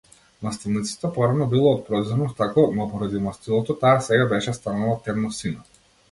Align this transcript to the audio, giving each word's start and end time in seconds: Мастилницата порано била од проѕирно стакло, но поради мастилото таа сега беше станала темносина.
Мастилницата 0.45 1.09
порано 1.17 1.45
била 1.49 1.73
од 1.73 1.83
проѕирно 1.89 2.29
стакло, 2.31 2.63
но 2.79 2.87
поради 2.93 3.21
мастилото 3.25 3.75
таа 3.83 3.99
сега 4.07 4.25
беше 4.31 4.55
станала 4.59 4.97
темносина. 5.09 5.63